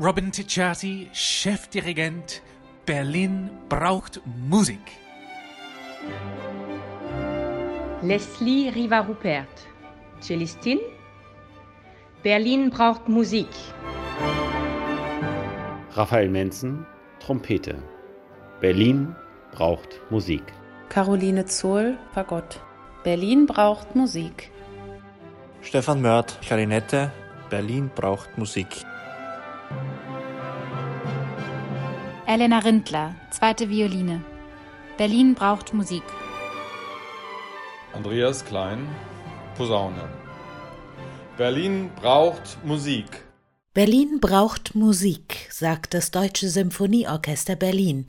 Robin 0.00 0.32
Ticciati, 0.32 1.10
Chefdirigent. 1.12 2.40
Berlin 2.86 3.50
braucht 3.68 4.22
Musik. 4.48 4.80
Leslie 8.00 8.70
Riva-Rupert, 8.70 9.46
Cellistin. 10.22 10.78
Berlin 12.22 12.70
braucht 12.70 13.10
Musik. 13.10 13.48
Raphael 15.92 16.30
Menzen, 16.30 16.86
Trompete. 17.18 17.82
Berlin 18.62 19.14
braucht 19.52 20.00
Musik. 20.08 20.44
Caroline 20.88 21.44
Zohl, 21.44 21.98
Fagott. 22.14 22.58
Berlin 23.04 23.44
braucht 23.44 23.94
Musik. 23.94 24.50
Stefan 25.60 26.00
Mörth, 26.00 26.40
Klarinette. 26.40 27.12
Berlin 27.50 27.90
braucht 27.94 28.38
Musik. 28.38 28.86
Elena 32.32 32.60
Rindler, 32.60 33.16
zweite 33.32 33.70
Violine. 33.70 34.24
Berlin 34.96 35.34
braucht 35.34 35.74
Musik. 35.74 36.04
Andreas 37.92 38.44
Klein, 38.44 38.86
Posaune. 39.56 40.08
Berlin 41.36 41.90
braucht 42.00 42.64
Musik. 42.64 43.24
Berlin 43.74 44.20
braucht 44.20 44.76
Musik, 44.76 45.48
sagt 45.50 45.92
das 45.92 46.12
Deutsche 46.12 46.48
Symphonieorchester 46.50 47.56
Berlin. 47.56 48.06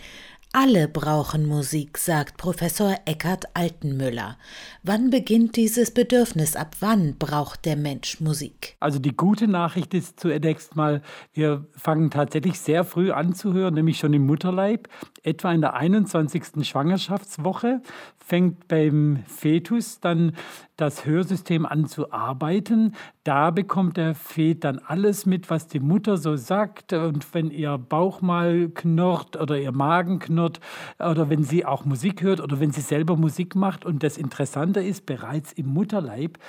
Alle 0.54 0.90
brauchen 0.90 1.46
Musik, 1.46 1.98
sagt 1.98 2.36
Professor 2.36 2.94
Eckhard 3.06 3.46
Altenmüller. 3.54 4.38
Wann 4.84 5.10
beginnt 5.10 5.56
dieses 5.56 5.92
Bedürfnis? 5.92 6.58
Ab 6.58 6.76
wann 6.82 7.16
braucht 7.18 7.64
der 7.64 7.78
Mensch 7.78 8.20
Musik? 8.20 8.76
Also 8.82 9.00
die 9.00 9.16
gute 9.16 9.48
Nachricht 9.48 9.94
ist 9.94 10.20
zunächst 10.20 10.76
mal, 10.76 11.04
wir 11.32 11.68
fangen 11.78 12.12
tatsächlich 12.12 12.60
sehr 12.60 12.84
früh 12.84 13.12
an 13.14 13.34
zu 13.34 13.54
hören, 13.54 13.76
nämlich 13.76 13.98
schon 13.98 14.12
im 14.12 14.26
Mutterleib. 14.26 14.90
Etwa 15.24 15.52
in 15.52 15.62
der 15.62 15.76
21. 15.76 16.68
Schwangerschaftswoche 16.68 17.82
fängt 18.18 18.68
beim 18.68 19.20
Fetus 19.28 20.00
dann 20.00 20.36
das 20.78 21.06
Hörsystem 21.06 21.68
an 21.68 21.86
zu 21.86 22.12
arbeiten. 22.12 22.96
Da 23.24 23.52
bekommt 23.52 23.98
der 23.98 24.16
Fet 24.16 24.64
dann 24.64 24.80
alles 24.80 25.28
mit, 25.28 25.52
was 25.52 25.68
die 25.68 25.80
Mutter 25.80 26.18
so 26.18 26.36
sagt. 26.38 26.94
Und 26.94 27.36
wenn 27.36 27.52
ihr 27.52 27.78
Bauch 27.78 28.22
mal 28.22 28.70
knurrt 28.70 29.36
oder 29.40 29.60
ihr 29.60 29.72
Magen 29.72 30.18
knurrt 30.18 30.60
oder 30.98 31.30
wenn 31.30 31.44
sie 31.44 31.66
auch 31.66 31.86
Musik 31.86 32.24
hört 32.24 32.42
oder 32.42 32.60
wenn 32.60 32.72
sie 32.72 32.82
selber 32.82 33.16
Musik 33.16 33.54
macht. 33.54 33.86
Und 33.86 34.02
das 34.02 34.18
Interessante 34.18 34.82
ist, 34.82 35.06
bereits 35.06 35.54
im 35.54 35.68
Mutterleib 35.68 36.40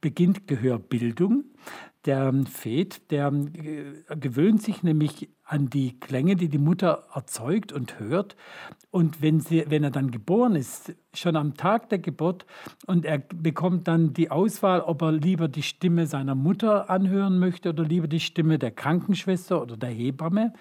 beginnt 0.00 0.46
Gehörbildung. 0.46 1.44
Der 2.06 2.32
Fet, 2.48 3.10
der 3.10 3.32
äh, 3.32 4.16
gewöhnt 4.16 4.62
sich 4.62 4.82
nämlich 4.82 5.28
an 5.46 5.70
die 5.70 5.98
Klänge, 6.00 6.34
die 6.34 6.48
die 6.48 6.58
Mutter 6.58 7.04
erzeugt 7.14 7.72
und 7.72 8.00
hört. 8.00 8.36
Und 8.90 9.22
wenn, 9.22 9.40
sie, 9.40 9.64
wenn 9.68 9.84
er 9.84 9.90
dann 9.90 10.10
geboren 10.10 10.56
ist, 10.56 10.94
schon 11.14 11.36
am 11.36 11.54
Tag 11.54 11.88
der 11.88 11.98
Geburt, 11.98 12.46
und 12.86 13.04
er 13.04 13.18
bekommt 13.18 13.86
dann 13.88 14.12
die 14.12 14.30
Auswahl, 14.30 14.80
ob 14.80 15.02
er 15.02 15.12
lieber 15.12 15.48
die 15.48 15.62
Stimme 15.62 16.06
seiner 16.06 16.34
Mutter 16.34 16.90
anhören 16.90 17.38
möchte 17.38 17.70
oder 17.70 17.84
lieber 17.84 18.08
die 18.08 18.20
Stimme 18.20 18.58
der 18.58 18.70
Krankenschwester 18.70 19.62
oder 19.62 19.76
der 19.76 19.90
Hebamme, 19.90 20.52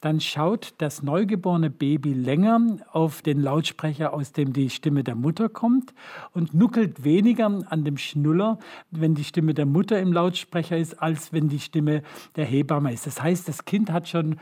dann 0.00 0.20
schaut 0.20 0.74
das 0.78 1.02
neugeborene 1.02 1.70
Baby 1.70 2.12
länger 2.12 2.60
auf 2.92 3.22
den 3.22 3.40
Lautsprecher, 3.40 4.14
aus 4.14 4.32
dem 4.32 4.52
die 4.52 4.70
Stimme 4.70 5.02
der 5.02 5.14
Mutter 5.14 5.48
kommt 5.48 5.94
und 6.32 6.54
nuckelt 6.54 7.04
weniger 7.04 7.46
an 7.46 7.84
dem 7.84 7.96
Schnuller, 7.96 8.58
wenn 8.90 9.14
die 9.14 9.24
Stimme 9.24 9.54
der 9.54 9.66
Mutter 9.66 9.98
im 9.98 10.12
Lautsprecher 10.12 10.78
ist, 10.78 10.87
als 10.94 11.32
wenn 11.32 11.48
die 11.48 11.60
Stimme 11.60 12.02
der 12.36 12.44
Hebamme 12.44 12.92
ist. 12.92 13.06
Das 13.06 13.22
heißt, 13.22 13.48
das 13.48 13.64
Kind 13.64 13.90
hat 13.90 14.08
schon 14.08 14.36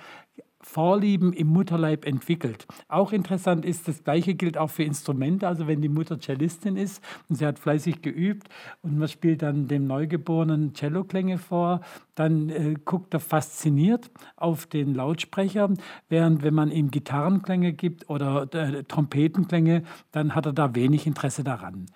Vorlieben 0.69 1.33
im 1.33 1.47
Mutterleib 1.47 2.05
entwickelt. 2.05 2.67
Auch 2.89 3.13
interessant 3.13 3.65
ist, 3.65 3.87
das 3.87 4.03
Gleiche 4.03 4.35
gilt 4.35 4.59
auch 4.59 4.69
für 4.69 4.83
Instrumente. 4.83 5.47
Also 5.47 5.69
wenn 5.69 5.81
die 5.81 5.89
Mutter 5.89 6.19
Cellistin 6.19 6.77
ist 6.77 7.01
und 7.29 7.37
sie 7.37 7.47
hat 7.47 7.61
fleißig 7.61 8.03
geübt 8.03 8.49
und 8.83 8.99
man 8.99 9.07
spielt 9.07 9.43
dann 9.43 9.69
dem 9.69 9.87
Neugeborenen 9.87 10.75
Celloklänge 10.75 11.39
vor, 11.39 11.83
dann 12.17 12.49
äh, 12.49 12.75
guckt 12.85 13.15
er 13.15 13.21
fasziniert 13.21 14.11
auf 14.35 14.67
den 14.67 14.93
Lautsprecher, 14.93 15.73
während 16.09 16.43
wenn 16.43 16.55
man 16.55 16.73
ihm 16.73 16.91
Gitarrenklänge 16.91 17.73
gibt 17.73 18.11
oder 18.11 18.53
äh, 18.53 18.83
Trompetenklänge, 18.83 19.85
dann 20.11 20.35
hat 20.35 20.47
er 20.47 20.53
da 20.53 20.75
wenig 20.75 21.07
Interesse 21.07 21.45
daran. 21.45 21.87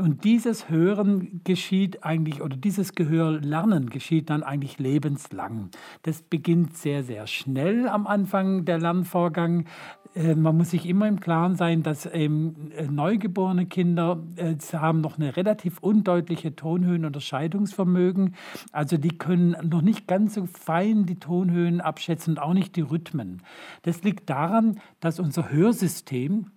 Und 0.00 0.24
dieses 0.24 0.68
Hören 0.68 1.42
geschieht 1.44 2.04
eigentlich, 2.04 2.40
oder 2.42 2.56
dieses 2.56 2.94
Gehörlernen 2.94 3.90
geschieht 3.90 4.30
dann 4.30 4.42
eigentlich 4.42 4.78
lebenslang. 4.78 5.70
Das 6.02 6.22
beginnt 6.22 6.76
sehr, 6.76 7.04
sehr 7.04 7.26
schnell 7.26 7.88
am 7.88 8.06
Anfang 8.06 8.64
der 8.64 8.78
Lernvorgang. 8.78 9.66
Äh, 10.14 10.34
man 10.34 10.56
muss 10.56 10.70
sich 10.70 10.86
immer 10.86 11.06
im 11.06 11.20
Klaren 11.20 11.56
sein, 11.56 11.82
dass 11.82 12.08
ähm, 12.12 12.70
neugeborene 12.90 13.66
Kinder 13.66 14.22
äh, 14.36 14.54
haben 14.72 15.00
noch 15.00 15.18
eine 15.18 15.36
relativ 15.36 15.78
undeutliche 15.78 16.56
Tonhöhenunterscheidungsvermögen. 16.56 18.34
Also 18.72 18.96
die 18.96 19.18
können 19.18 19.56
noch 19.62 19.82
nicht 19.82 20.06
ganz 20.06 20.34
so 20.34 20.46
fein 20.46 21.04
die 21.06 21.18
Tonhöhen 21.18 21.80
abschätzen 21.80 22.34
und 22.34 22.38
auch 22.38 22.54
nicht 22.54 22.76
die 22.76 22.82
Rhythmen. 22.82 23.42
Das 23.82 24.02
liegt 24.02 24.30
daran, 24.30 24.80
dass 25.00 25.20
unser 25.20 25.50
Hörsystem 25.50 26.50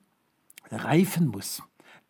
reifen 0.71 1.27
muss. 1.27 1.61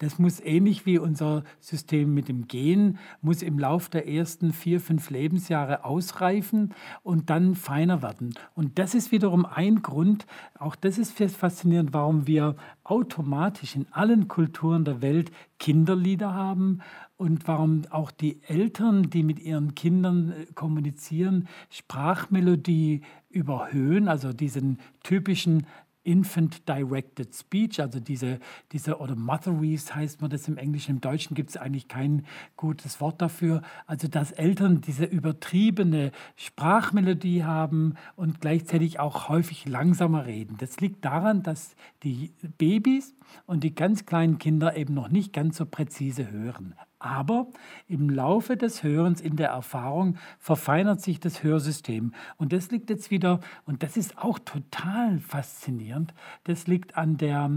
Das 0.04 0.20
muss 0.20 0.42
ähnlich 0.42 0.86
wie 0.86 0.98
unser 0.98 1.46
System 1.62 2.14
mit 2.14 2.28
dem 2.28 2.50
Gen, 2.50 2.98
muss 3.22 3.42
im 3.42 3.58
Lauf 3.58 3.88
der 3.88 4.06
ersten 4.06 4.52
vier, 4.52 4.82
fünf 4.82 5.10
Lebensjahre 5.10 5.86
ausreifen 5.86 6.74
und 7.04 7.30
dann 7.30 7.56
feiner 7.56 8.02
werden. 8.02 8.34
Und 8.54 8.80
das 8.80 8.96
ist 8.96 9.14
wiederum 9.14 9.46
ein 9.46 9.82
Grund, 9.82 10.26
auch 10.60 10.76
das 10.76 10.98
ist 10.98 11.14
faszinierend, 11.14 11.94
warum 11.94 12.28
wir 12.28 12.58
automatisch 12.84 13.78
in 13.78 13.88
allen 13.92 14.28
Kulturen 14.28 14.84
der 14.84 15.02
Welt 15.02 15.32
Kinderlieder 15.58 16.34
haben 16.34 16.80
und 17.16 17.48
warum 17.48 17.84
auch 17.90 18.12
die 18.12 18.44
Eltern, 18.44 19.10
die 19.10 19.24
mit 19.24 19.40
ihren 19.40 19.76
Kindern 19.76 20.32
äh, 20.34 20.46
kommunizieren, 20.54 21.48
Sprachmelodie 21.70 23.02
überhöhen, 23.30 24.10
also 24.10 24.34
diesen 24.34 24.80
typischen 25.04 25.66
Infant-Directed 26.04 27.34
Speech, 27.34 27.80
also 27.80 28.00
diese, 28.00 28.40
diese 28.72 28.98
oder 29.00 29.16
Motheries 29.16 29.96
heißt 29.96 30.22
man 30.22 30.30
das 30.30 30.48
im 30.48 30.58
Englischen, 30.58 30.92
im 30.92 31.02
Deutschen 31.02 31.36
gibt 31.36 31.52
es 31.52 31.58
eigentlich 31.58 31.88
kein 31.88 32.26
gutes 32.58 33.00
Wort 33.02 33.22
dafür. 33.22 33.62
Also 33.86 34.08
dass 34.08 34.32
Eltern 34.32 34.82
diese 34.82 35.06
übertriebene 35.06 36.12
Sprachmelodie 36.36 37.44
haben 37.44 37.96
und 38.16 38.42
gleichzeitig 38.42 39.00
auch 39.00 39.30
häufig 39.30 39.68
langsamer 39.68 40.26
reden. 40.26 40.58
Das 40.58 40.80
liegt 40.80 41.06
daran, 41.06 41.44
dass 41.44 41.76
die 42.04 42.34
Babys 42.58 43.16
und 43.46 43.64
die 43.64 43.74
ganz 43.74 44.06
kleinen 44.06 44.38
Kinder 44.38 44.76
eben 44.76 44.94
noch 44.94 45.10
nicht 45.10 45.34
ganz 45.34 45.58
so 45.58 45.66
präzise 45.66 46.32
hören. 46.32 46.76
Aber 47.04 47.48
im 47.90 48.10
Laufe 48.10 48.56
des 48.56 48.82
Hörens, 48.82 49.20
in 49.20 49.36
der 49.36 49.50
Erfahrung, 49.50 50.16
verfeinert 50.40 51.02
sich 51.02 51.20
das 51.20 51.44
Hörsystem. 51.44 52.14
Und 52.38 52.54
das 52.54 52.72
liegt 52.72 52.90
jetzt 52.90 53.12
wieder, 53.12 53.42
und 53.66 53.84
das 53.84 53.98
ist 53.98 54.18
auch 54.18 54.40
total 54.40 55.20
faszinierend, 55.20 56.14
das 56.46 56.66
liegt 56.66 56.96
an 56.96 57.18
der 57.18 57.52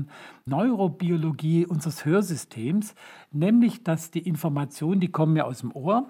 Neurobiologie 0.46 1.64
unseres 1.64 2.04
Hörsystems, 2.04 2.96
nämlich 3.30 3.84
dass 3.84 4.10
die 4.10 4.26
Informationen, 4.26 4.98
die 4.98 5.12
kommen 5.12 5.36
ja 5.36 5.44
aus 5.44 5.60
dem 5.60 5.70
Ohr, 5.70 6.08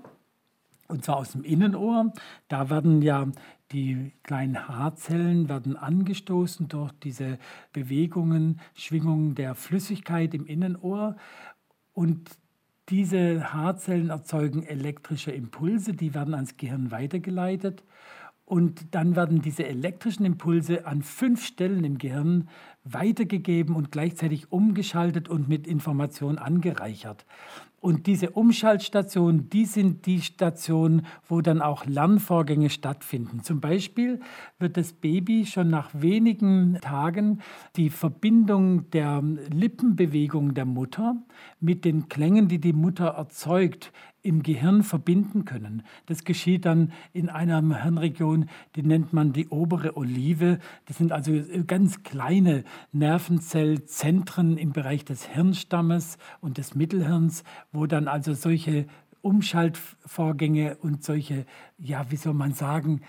und 0.88 1.04
zwar 1.04 1.18
aus 1.18 1.32
dem 1.32 1.44
Innenohr. 1.44 2.14
Da 2.48 2.70
werden 2.70 3.02
ja 3.02 3.26
die 3.72 4.12
kleinen 4.22 4.66
Haarzellen 4.66 5.50
werden 5.50 5.76
angestoßen 5.76 6.68
durch 6.68 6.92
diese 7.02 7.38
Bewegungen, 7.74 8.60
Schwingungen 8.72 9.34
der 9.34 9.54
Flüssigkeit 9.54 10.32
im 10.32 10.46
Innenohr. 10.46 11.16
Und 11.92 12.30
diese 12.88 13.52
Haarzellen 13.52 14.10
erzeugen 14.10 14.62
elektrische 14.62 15.32
Impulse, 15.32 15.92
die 15.92 16.14
werden 16.14 16.34
ans 16.34 16.56
Gehirn 16.56 16.90
weitergeleitet. 16.90 17.82
Und 18.44 18.94
dann 18.94 19.16
werden 19.16 19.42
diese 19.42 19.66
elektrischen 19.66 20.24
Impulse 20.24 20.86
an 20.86 21.02
fünf 21.02 21.44
Stellen 21.44 21.82
im 21.82 21.98
Gehirn 21.98 22.48
weitergegeben 22.88 23.74
und 23.74 23.90
gleichzeitig 23.92 24.52
umgeschaltet 24.52 25.28
und 25.28 25.48
mit 25.48 25.66
Information 25.66 26.38
angereichert. 26.38 27.26
Und 27.78 28.06
diese 28.08 28.30
Umschaltstationen, 28.30 29.48
die 29.48 29.64
sind 29.64 30.06
die 30.06 30.20
Stationen, 30.20 31.06
wo 31.28 31.40
dann 31.40 31.62
auch 31.62 31.86
Lernvorgänge 31.86 32.68
stattfinden. 32.68 33.44
Zum 33.44 33.60
Beispiel 33.60 34.18
wird 34.58 34.76
das 34.76 34.92
Baby 34.92 35.46
schon 35.46 35.68
nach 35.68 35.90
wenigen 35.92 36.78
Tagen 36.80 37.42
die 37.76 37.90
Verbindung 37.90 38.90
der 38.90 39.22
Lippenbewegung 39.22 40.54
der 40.54 40.64
Mutter 40.64 41.16
mit 41.60 41.84
den 41.84 42.08
Klängen, 42.08 42.48
die 42.48 42.58
die 42.58 42.72
Mutter 42.72 43.06
erzeugt, 43.06 43.92
im 44.26 44.42
Gehirn 44.42 44.82
verbinden 44.82 45.44
können. 45.44 45.84
Das 46.06 46.24
geschieht 46.24 46.64
dann 46.64 46.92
in 47.12 47.28
einer 47.28 47.62
Hirnregion, 47.82 48.46
die 48.74 48.82
nennt 48.82 49.12
man 49.12 49.32
die 49.32 49.46
obere 49.48 49.96
Olive. 49.96 50.58
Das 50.86 50.98
sind 50.98 51.12
also 51.12 51.32
ganz 51.66 52.02
kleine 52.02 52.64
Nervenzellzentren 52.92 54.56
im 54.56 54.72
Bereich 54.72 55.04
des 55.04 55.26
Hirnstammes 55.26 56.18
und 56.40 56.58
des 56.58 56.74
Mittelhirns, 56.74 57.44
wo 57.72 57.86
dann 57.86 58.08
also 58.08 58.34
solche 58.34 58.86
Umschaltvorgänge 59.22 60.76
und 60.76 61.04
solche, 61.04 61.46
ja, 61.78 62.10
wie 62.10 62.16
soll 62.16 62.34
man 62.34 62.52
sagen, 62.52 63.00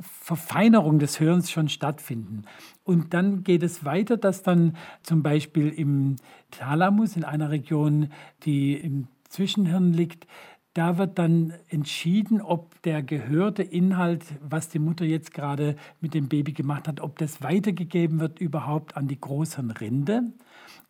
Verfeinerung 0.00 0.98
des 0.98 1.20
Hörens 1.20 1.50
schon 1.50 1.68
stattfinden. 1.68 2.42
Und 2.84 3.14
dann 3.14 3.44
geht 3.44 3.62
es 3.62 3.84
weiter, 3.84 4.16
dass 4.16 4.42
dann 4.42 4.76
zum 5.02 5.22
Beispiel 5.22 5.68
im 5.68 6.16
Thalamus, 6.50 7.16
in 7.16 7.24
einer 7.24 7.50
Region, 7.50 8.08
die 8.44 8.74
im 8.74 9.08
Zwischenhirn 9.28 9.92
liegt, 9.92 10.26
da 10.74 10.98
wird 10.98 11.18
dann 11.18 11.54
entschieden, 11.68 12.40
ob 12.40 12.82
der 12.82 13.02
gehörte 13.02 13.62
Inhalt, 13.62 14.24
was 14.42 14.68
die 14.68 14.80
Mutter 14.80 15.04
jetzt 15.04 15.32
gerade 15.32 15.76
mit 16.00 16.14
dem 16.14 16.28
Baby 16.28 16.52
gemacht 16.52 16.88
hat, 16.88 17.00
ob 17.00 17.16
das 17.18 17.42
weitergegeben 17.42 18.18
wird 18.18 18.40
überhaupt 18.40 18.96
an 18.96 19.06
die 19.06 19.20
Großhirnrinde. 19.20 20.32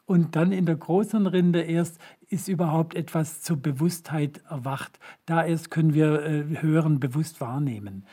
Und 0.07 0.37
dann 0.37 0.53
in 0.53 0.67
der 0.67 0.77
Großhirnrinde 0.77 1.63
erst 1.63 1.99
ist 2.29 2.49
überhaupt 2.49 2.95
etwas 2.95 3.43
zur 3.43 3.59
Bewusstheit 3.59 4.43
erwacht. 4.49 4.99
Da 5.27 5.45
erst 5.45 5.71
können 5.71 5.95
wir 5.95 6.23
äh, 6.23 6.63
Hören 6.63 6.99
bewusst 6.99 7.41
wahrnehmen. 7.41 8.05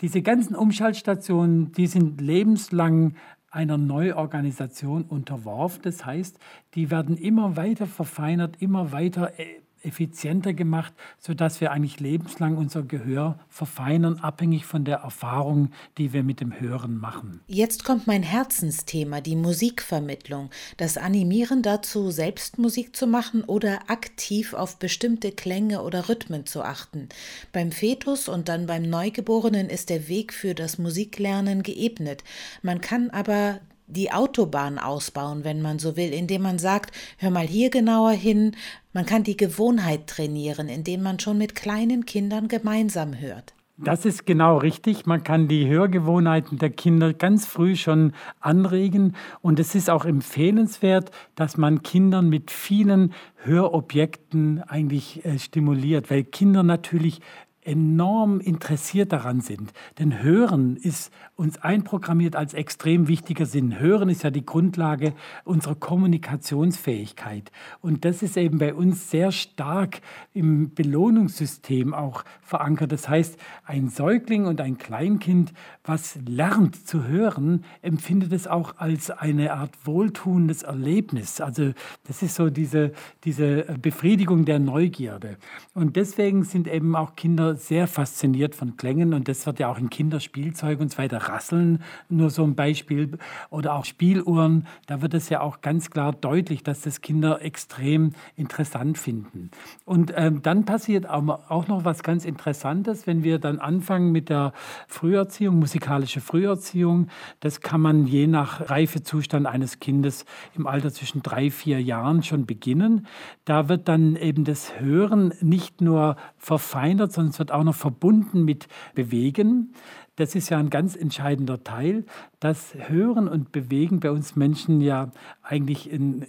Diese 0.00 0.22
ganzen 0.22 0.54
Umschaltstationen, 0.54 1.72
die 1.72 1.88
sind 1.88 2.20
lebenslang 2.20 3.14
einer 3.50 3.78
Neuorganisation 3.78 5.02
unterworfen. 5.02 5.82
Das 5.82 6.04
heißt, 6.04 6.38
die 6.74 6.90
werden 6.90 7.16
immer 7.16 7.56
weiter 7.56 7.86
verfeinert, 7.86 8.60
immer 8.60 8.92
weiter 8.92 9.38
äh, 9.38 9.60
effizienter 9.82 10.52
gemacht, 10.54 10.92
sodass 11.18 11.60
wir 11.60 11.72
eigentlich 11.72 12.00
lebenslang 12.00 12.56
unser 12.56 12.82
Gehör 12.82 13.38
verfeinern, 13.48 14.18
abhängig 14.20 14.66
von 14.66 14.84
der 14.84 14.98
Erfahrung, 14.98 15.70
die 15.96 16.12
wir 16.12 16.22
mit 16.22 16.40
dem 16.40 16.58
Hören 16.58 16.98
machen. 16.98 17.40
Jetzt 17.46 17.84
kommt 17.84 18.06
mein 18.06 18.22
Herzensthema, 18.22 19.20
die 19.20 19.36
Musikvermittlung, 19.36 20.50
das 20.76 20.96
Animieren 20.96 21.62
dazu, 21.62 22.10
selbst 22.10 22.58
Musik 22.58 22.96
zu 22.96 23.06
machen 23.06 23.44
oder 23.44 23.90
aktiv 23.90 24.54
auf 24.54 24.78
bestimmte 24.78 25.32
Klänge 25.32 25.82
oder 25.82 26.08
Rhythmen 26.08 26.46
zu 26.46 26.62
achten. 26.62 27.08
Beim 27.52 27.72
Fetus 27.72 28.28
und 28.28 28.48
dann 28.48 28.66
beim 28.66 28.82
Neugeborenen 28.82 29.68
ist 29.68 29.90
der 29.90 30.08
Weg 30.08 30.32
für 30.32 30.54
das 30.54 30.78
Musiklernen 30.78 31.62
geebnet. 31.62 32.24
Man 32.62 32.80
kann 32.80 33.10
aber 33.10 33.60
die 33.88 34.12
Autobahn 34.12 34.78
ausbauen, 34.78 35.44
wenn 35.44 35.62
man 35.62 35.78
so 35.78 35.96
will, 35.96 36.12
indem 36.12 36.42
man 36.42 36.58
sagt, 36.58 36.94
hör 37.18 37.30
mal 37.30 37.46
hier 37.46 37.70
genauer 37.70 38.12
hin. 38.12 38.54
Man 38.92 39.06
kann 39.06 39.24
die 39.24 39.36
Gewohnheit 39.36 40.06
trainieren, 40.06 40.68
indem 40.68 41.02
man 41.02 41.18
schon 41.18 41.38
mit 41.38 41.54
kleinen 41.54 42.06
Kindern 42.06 42.48
gemeinsam 42.48 43.18
hört. 43.18 43.54
Das 43.80 44.04
ist 44.04 44.26
genau 44.26 44.58
richtig. 44.58 45.06
Man 45.06 45.22
kann 45.22 45.46
die 45.46 45.68
Hörgewohnheiten 45.68 46.58
der 46.58 46.70
Kinder 46.70 47.14
ganz 47.14 47.46
früh 47.46 47.76
schon 47.76 48.12
anregen. 48.40 49.14
Und 49.40 49.60
es 49.60 49.76
ist 49.76 49.88
auch 49.88 50.04
empfehlenswert, 50.04 51.12
dass 51.36 51.56
man 51.56 51.82
Kindern 51.84 52.28
mit 52.28 52.50
vielen 52.50 53.14
Hörobjekten 53.36 54.64
eigentlich 54.64 55.24
äh, 55.24 55.38
stimuliert, 55.38 56.10
weil 56.10 56.24
Kinder 56.24 56.64
natürlich 56.64 57.20
enorm 57.68 58.40
interessiert 58.40 59.12
daran 59.12 59.40
sind. 59.42 59.72
Denn 59.98 60.22
Hören 60.22 60.76
ist 60.76 61.12
uns 61.36 61.58
einprogrammiert 61.58 62.34
als 62.34 62.54
extrem 62.54 63.06
wichtiger 63.08 63.46
Sinn. 63.46 63.78
Hören 63.78 64.08
ist 64.08 64.24
ja 64.24 64.30
die 64.30 64.44
Grundlage 64.44 65.12
unserer 65.44 65.74
Kommunikationsfähigkeit. 65.74 67.52
Und 67.80 68.04
das 68.04 68.22
ist 68.22 68.36
eben 68.36 68.58
bei 68.58 68.74
uns 68.74 69.10
sehr 69.10 69.30
stark 69.30 70.00
im 70.32 70.74
Belohnungssystem 70.74 71.92
auch 71.94 72.24
verankert. 72.40 72.90
Das 72.90 73.08
heißt, 73.08 73.38
ein 73.64 73.88
Säugling 73.88 74.46
und 74.46 74.60
ein 74.60 74.78
Kleinkind, 74.78 75.52
was 75.84 76.18
lernt 76.26 76.88
zu 76.88 77.04
hören, 77.06 77.64
empfindet 77.82 78.32
es 78.32 78.46
auch 78.46 78.78
als 78.78 79.10
eine 79.10 79.52
Art 79.52 79.72
wohltuendes 79.84 80.62
Erlebnis. 80.62 81.40
Also 81.40 81.72
das 82.06 82.22
ist 82.22 82.34
so 82.34 82.48
diese, 82.48 82.92
diese 83.24 83.64
Befriedigung 83.80 84.46
der 84.46 84.58
Neugierde. 84.58 85.36
Und 85.74 85.96
deswegen 85.96 86.44
sind 86.44 86.66
eben 86.66 86.96
auch 86.96 87.14
Kinder 87.14 87.57
sehr 87.58 87.86
fasziniert 87.86 88.54
von 88.54 88.76
Klängen 88.76 89.14
und 89.14 89.28
das 89.28 89.46
wird 89.46 89.58
ja 89.58 89.70
auch 89.70 89.78
in 89.78 89.90
Kinderspielzeug 89.90 90.80
und 90.80 90.92
so 90.92 90.98
weiter 90.98 91.18
rasseln, 91.18 91.82
nur 92.08 92.30
so 92.30 92.44
ein 92.44 92.54
Beispiel 92.54 93.18
oder 93.50 93.74
auch 93.74 93.84
Spieluhren, 93.84 94.66
da 94.86 95.02
wird 95.02 95.14
es 95.14 95.28
ja 95.28 95.40
auch 95.40 95.60
ganz 95.60 95.90
klar 95.90 96.12
deutlich, 96.12 96.62
dass 96.62 96.82
das 96.82 97.00
Kinder 97.00 97.42
extrem 97.42 98.12
interessant 98.36 98.98
finden. 98.98 99.50
Und 99.84 100.12
ähm, 100.16 100.42
dann 100.42 100.64
passiert 100.64 101.08
auch 101.08 101.68
noch 101.68 101.84
was 101.84 102.02
ganz 102.02 102.24
Interessantes, 102.24 103.06
wenn 103.06 103.22
wir 103.22 103.38
dann 103.38 103.58
anfangen 103.58 104.12
mit 104.12 104.28
der 104.28 104.52
Früherziehung, 104.86 105.58
musikalische 105.58 106.20
Früherziehung. 106.20 107.08
Das 107.40 107.60
kann 107.60 107.80
man 107.80 108.06
je 108.06 108.26
nach 108.26 108.70
Reifezustand 108.70 109.46
eines 109.46 109.80
Kindes 109.80 110.24
im 110.54 110.66
Alter 110.66 110.92
zwischen 110.92 111.22
drei, 111.22 111.50
vier 111.50 111.82
Jahren 111.82 112.22
schon 112.22 112.46
beginnen. 112.46 113.06
Da 113.44 113.68
wird 113.68 113.88
dann 113.88 114.16
eben 114.16 114.44
das 114.44 114.78
Hören 114.80 115.32
nicht 115.40 115.80
nur 115.80 116.16
verfeinert, 116.36 117.12
sondern 117.12 117.32
es 117.38 117.40
wird 117.40 117.52
auch 117.52 117.62
noch 117.62 117.76
verbunden 117.76 118.44
mit 118.44 118.66
Bewegen. 118.96 119.72
Das 120.16 120.34
ist 120.34 120.48
ja 120.48 120.58
ein 120.58 120.70
ganz 120.70 120.96
entscheidender 120.96 121.62
Teil. 121.62 122.04
Das 122.40 122.74
Hören 122.74 123.28
und 123.28 123.52
Bewegen 123.52 124.00
bei 124.00 124.10
uns 124.10 124.34
Menschen 124.34 124.80
ja 124.80 125.12
eigentlich 125.44 125.86
ein 125.92 126.26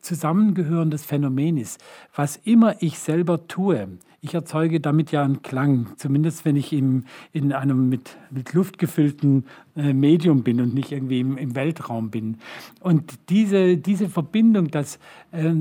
zusammengehörendes 0.00 1.04
Phänomen 1.04 1.58
ist. 1.58 1.84
Was 2.14 2.36
immer 2.36 2.80
ich 2.80 2.98
selber 2.98 3.48
tue, 3.48 3.98
ich 4.22 4.34
erzeuge 4.34 4.80
damit 4.80 5.12
ja 5.12 5.22
einen 5.22 5.42
Klang, 5.42 5.86
zumindest 5.96 6.44
wenn 6.44 6.56
ich 6.56 6.74
im, 6.74 7.04
in 7.32 7.52
einem 7.52 7.88
mit, 7.88 8.16
mit 8.30 8.52
Luft 8.52 8.78
gefüllten 8.78 9.46
äh, 9.76 9.92
Medium 9.94 10.42
bin 10.42 10.60
und 10.60 10.74
nicht 10.74 10.90
irgendwie 10.92 11.20
im, 11.20 11.38
im, 11.38 11.56
Weltraum 11.56 12.10
bin. 12.10 12.36
Und 12.80 13.30
diese, 13.30 13.78
diese 13.78 14.10
Verbindung, 14.10 14.70
dass 14.70 14.98
äh, 15.32 15.54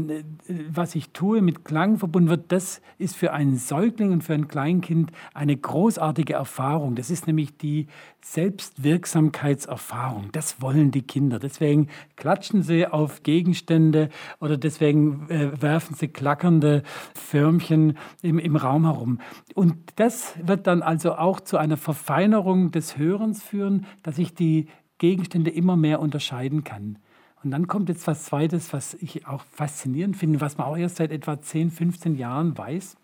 was 0.70 0.96
ich 0.96 1.12
tue 1.12 1.42
mit 1.42 1.64
Klang 1.64 1.98
verbunden 1.98 2.30
wird, 2.30 2.52
das 2.52 2.82
ist 2.98 3.16
für 3.16 3.32
einen 3.32 3.56
Säugling 3.58 4.12
und 4.12 4.24
für 4.24 4.34
ein 4.34 4.50
Kleinkind 4.50 5.14
eine 5.34 5.56
großartige 5.56 6.34
Erfahrung. 6.34 6.96
Das 6.96 7.10
ist 7.10 7.28
nämlich 7.28 7.56
die 7.56 7.88
Selbstwirksamkeitserfahrung. 8.22 10.34
Das 10.34 10.62
wollen 10.62 10.92
die 10.92 11.04
Kinder. 11.04 11.40
Deswegen 11.40 11.88
klatschen 12.18 12.64
sie 12.64 12.86
auf 12.86 13.24
Gegenstände 13.24 14.10
oder 14.42 14.58
deswegen 14.58 15.30
äh, 15.30 15.62
werfen 15.62 15.96
sie 15.96 16.10
klackernde 16.10 16.84
Förmchen 17.14 17.98
im, 18.22 18.40
im 18.40 18.49
Raum 18.56 18.86
herum. 18.86 19.20
Und 19.56 19.76
das 19.96 20.34
wird 20.42 20.68
dann 20.68 20.82
also 20.82 21.16
auch 21.16 21.40
zu 21.40 21.58
einer 21.58 21.78
Verfeinerung 21.78 22.72
des 22.72 22.98
Hörens 22.98 23.44
führen, 23.44 23.86
dass 24.04 24.18
ich 24.18 24.34
die 24.34 24.68
Gegenstände 24.98 25.50
immer 25.50 25.76
mehr 25.76 26.00
unterscheiden 26.00 26.64
kann. 26.64 26.98
Und 27.44 27.52
dann 27.52 27.68
kommt 27.68 27.90
jetzt 27.90 28.06
was 28.06 28.26
Zweites, 28.26 28.74
was 28.74 28.96
ich 28.96 29.26
auch 29.28 29.44
faszinierend 29.52 30.18
finde, 30.18 30.42
was 30.42 30.58
man 30.58 30.68
auch 30.68 30.78
erst 30.78 30.98
seit 30.98 31.12
etwa 31.12 31.42
10, 31.42 31.72
15 31.72 32.16
Jahren 32.16 32.58
weiß. 32.58 32.98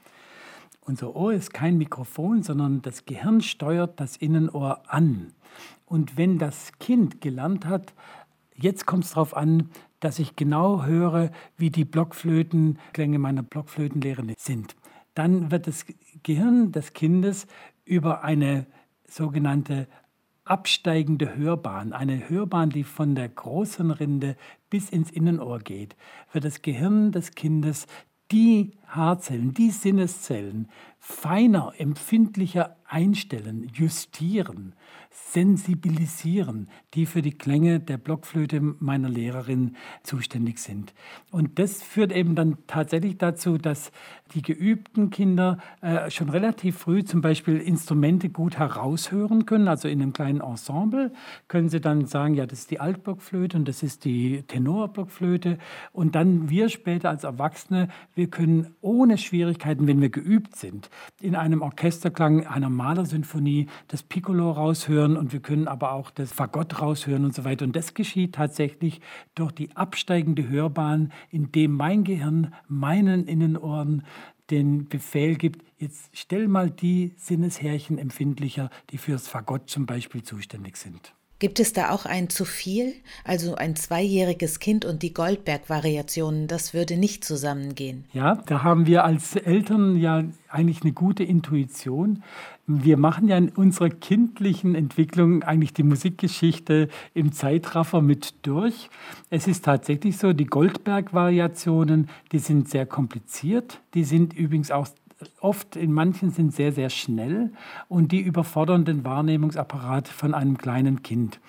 Unser 0.82 1.16
Ohr 1.16 1.34
ist 1.34 1.54
kein 1.54 1.78
Mikrofon, 1.78 2.44
sondern 2.44 2.82
das 2.82 3.06
Gehirn 3.06 3.42
steuert 3.42 4.00
das 4.00 4.18
Innenohr 4.18 4.84
an. 4.88 5.34
Und 5.86 6.18
wenn 6.18 6.38
das 6.38 6.74
Kind 6.80 7.22
gelernt 7.22 7.66
hat, 7.66 7.94
jetzt 8.56 8.86
kommt 8.86 9.06
es 9.06 9.12
darauf 9.12 9.36
an, 9.36 9.70
dass 10.02 10.20
ich 10.20 10.36
genau 10.36 10.84
höre, 10.84 11.32
wie 11.58 11.70
die 11.70 11.86
Blockflötenklänge 11.86 13.18
meiner 13.18 13.42
Blockflötenlehrerin 13.42 14.34
sind 14.38 14.76
dann 15.16 15.50
wird 15.50 15.68
das 15.68 15.86
Gehirn 16.24 16.72
des 16.72 16.94
Kindes 16.94 17.48
über 17.86 18.24
eine 18.24 18.68
sogenannte 19.08 19.88
absteigende 20.44 21.36
Hörbahn, 21.36 21.92
eine 21.92 22.30
Hörbahn, 22.30 22.70
die 22.70 22.84
von 22.84 23.16
der 23.16 23.30
Großhirnrinde 23.30 24.36
bis 24.70 24.90
ins 24.90 25.10
Innenohr 25.10 25.60
geht, 25.60 25.96
wird 26.32 26.46
das 26.46 26.62
Gehirn 26.62 27.12
des 27.12 27.32
Kindes 27.32 27.88
die 28.32 28.72
Haarzellen, 28.88 29.54
die 29.54 29.72
Sinneszellen 29.72 30.70
feiner, 31.08 31.72
empfindlicher 31.78 32.78
einstellen, 32.88 33.70
justieren, 33.74 34.74
sensibilisieren, 35.10 36.68
die 36.94 37.06
für 37.06 37.22
die 37.22 37.38
Klänge 37.38 37.80
der 37.80 37.98
Blockflöte 37.98 38.60
meiner 38.60 39.10
Lehrerin 39.10 39.76
zuständig 40.04 40.60
sind. 40.60 40.94
Und 41.32 41.58
das 41.58 41.82
führt 41.82 42.12
eben 42.12 42.36
dann 42.36 42.58
tatsächlich 42.68 43.18
dazu, 43.18 43.58
dass 43.58 43.92
die 44.34 44.42
geübten 44.42 45.10
Kinder 45.10 45.60
äh, 45.82 46.10
schon 46.10 46.30
relativ 46.30 46.78
früh 46.78 47.04
zum 47.04 47.22
Beispiel 47.22 47.58
Instrumente 47.58 48.30
gut 48.30 48.58
heraushören 48.58 49.46
können. 49.46 49.68
Also 49.68 49.88
in 49.88 50.02
einem 50.02 50.14
kleinen 50.14 50.42
Ensemble 50.42 51.12
können 51.48 51.70
sie 51.70 51.82
dann 51.82 52.06
sagen, 52.06 52.34
ja, 52.34 52.46
das 52.46 52.60
ist 52.60 52.72
die 52.72 52.80
Altblockflöte 52.80 53.58
und 53.58 53.68
das 53.68 53.84
ist 53.84 54.06
die 54.06 54.44
Tenorblockflöte. 54.44 55.58
Und 55.94 56.16
dann 56.16 56.50
wir 56.50 56.70
später 56.70 57.10
als 57.10 57.24
Erwachsene, 57.24 57.90
wir 58.16 58.30
können 58.30 58.76
ohne 58.82 59.18
Schwierigkeiten, 59.18 59.88
wenn 59.88 60.02
wir 60.02 60.10
geübt 60.10 60.56
sind, 60.56 60.90
in 61.22 61.36
einem 61.36 61.62
Orchesterklang 61.62 62.46
einer 62.46 62.70
Malersymphonie 62.70 63.68
das 63.88 64.04
Piccolo 64.04 64.52
raushören 64.52 65.18
und 65.18 65.34
wir 65.34 65.40
können 65.40 65.68
aber 65.68 65.92
auch 65.92 66.12
das 66.12 66.32
Fagott 66.32 66.82
raushören 66.82 67.26
und 67.26 67.34
so 67.34 67.44
weiter. 67.44 67.66
Und 67.66 67.76
das 67.76 67.94
geschieht 67.94 68.36
tatsächlich 68.36 69.02
durch 69.34 69.52
die 69.52 69.76
absteigende 69.76 70.48
Hörbahn, 70.48 71.12
indem 71.30 71.74
mein 71.74 72.04
Gehirn 72.04 72.54
meinen 72.68 73.28
Innenohren 73.28 74.04
den 74.50 74.88
Befehl 74.88 75.36
gibt, 75.36 75.64
jetzt 75.78 76.10
stell 76.14 76.48
mal 76.48 76.70
die 76.70 77.14
Sinneshärchen 77.18 77.98
empfindlicher, 77.98 78.70
die 78.92 78.98
fürs 78.98 79.28
Fagott 79.28 79.70
zum 79.70 79.86
Beispiel 79.86 80.24
zuständig 80.24 80.78
sind. 80.78 81.14
Gibt 81.38 81.60
es 81.60 81.74
da 81.74 81.90
auch 81.90 82.06
ein 82.06 82.30
zu 82.30 82.46
viel? 82.46 82.94
Also 83.26 83.56
ein 83.56 83.76
zweijähriges 83.76 84.60
Kind 84.60 84.86
und 84.86 85.04
die 85.04 85.14
Goldberg-Variationen, 85.14 86.48
das 86.48 86.74
würde 86.74 86.96
nicht 86.96 87.26
zusammengehen. 87.26 88.06
Ja, 88.14 88.36
da 88.46 88.64
haben 88.64 88.86
wir 88.86 89.04
als 89.04 89.36
Eltern 89.36 89.98
ja 89.98 90.24
eigentlich 90.48 90.84
eine 90.84 90.94
gute 90.94 91.26
Intuition. 91.26 92.24
Wir 92.68 92.96
machen 92.96 93.28
ja 93.28 93.38
in 93.38 93.50
unserer 93.50 93.90
kindlichen 93.90 94.76
Entwicklung 94.76 95.44
eigentlich 95.44 95.74
die 95.74 95.84
Musikgeschichte 95.84 96.88
im 97.14 97.34
Zeitraffer 97.34 98.02
mit 98.02 98.34
durch. 98.44 98.90
Es 99.30 99.46
ist 99.46 99.66
tatsächlich 99.66 100.18
so, 100.18 100.32
die 100.32 100.46
Goldberg-Variationen, 100.46 102.10
die 102.32 102.40
sind 102.40 102.70
sehr 102.70 102.86
kompliziert. 102.86 103.82
Die 103.94 104.06
sind 104.06 104.34
übrigens 104.34 104.72
auch 104.72 104.88
oft 105.40 105.76
in 105.76 105.92
manchen 105.92 106.32
sind 106.32 106.54
sehr, 106.54 106.72
sehr 106.72 106.90
schnell 106.90 107.52
und 107.88 108.12
die 108.12 108.22
überfordern 108.22 108.86
den 108.86 109.04
Wahrnehmungsapparat 109.04 110.08
von 110.08 110.34
einem 110.34 110.58
kleinen 110.58 111.04
Kind. 111.04 111.40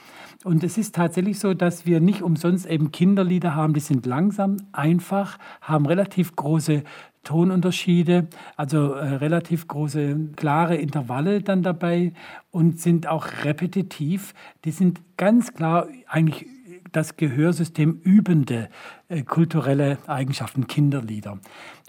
Und 0.44 0.62
es 0.62 0.78
ist 0.78 0.94
tatsächlich 0.94 1.38
so, 1.38 1.54
dass 1.54 1.86
wir 1.86 2.00
nicht 2.00 2.22
umsonst 2.22 2.66
eben 2.66 2.92
Kinderlieder 2.92 3.54
haben, 3.54 3.74
die 3.74 3.80
sind 3.80 4.06
langsam, 4.06 4.58
einfach, 4.72 5.38
haben 5.60 5.86
relativ 5.86 6.36
große 6.36 6.84
Tonunterschiede, 7.24 8.28
also 8.56 8.92
äh, 8.92 9.16
relativ 9.16 9.66
große, 9.66 10.30
klare 10.36 10.76
Intervalle 10.76 11.42
dann 11.42 11.62
dabei 11.62 12.12
und 12.52 12.80
sind 12.80 13.08
auch 13.08 13.26
repetitiv. 13.44 14.32
Die 14.64 14.70
sind 14.70 15.00
ganz 15.16 15.52
klar 15.52 15.88
eigentlich 16.06 16.46
das 16.92 17.16
Gehörsystem 17.16 18.00
übende 18.02 18.68
äh, 19.08 19.22
kulturelle 19.22 19.98
Eigenschaften, 20.06 20.66
Kinderlieder. 20.66 21.38